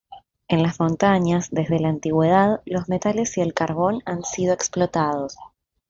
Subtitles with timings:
[0.47, 5.37] En las montañas, desde la antigüedad, los metales y el carbón han sido explotados.